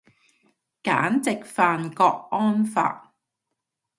[0.81, 3.13] 簡直犯郭安發